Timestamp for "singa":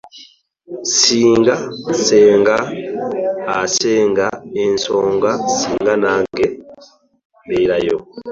0.97-1.55, 5.57-5.93